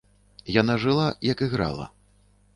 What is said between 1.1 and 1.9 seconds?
як іграла.